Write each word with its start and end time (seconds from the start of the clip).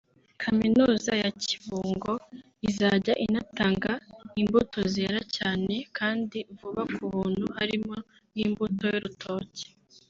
Kaminuza 0.41 1.11
ya 1.23 1.29
Kibungo 1.43 2.13
izajya 2.69 3.13
inatanga 3.25 3.91
imbuto 4.41 4.79
zera 4.93 5.21
cyane 5.35 5.75
kandi 5.97 6.37
vuba 6.57 6.83
ku 6.93 7.01
buntu 7.13 7.45
harimo 7.57 7.95
nk’imbuto 8.33 8.83
y’urutoki 8.93 9.65